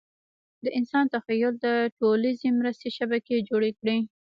[0.63, 1.67] د انسان تخیل د
[1.99, 3.97] ټولیزې مرستې شبکې جوړې کړې.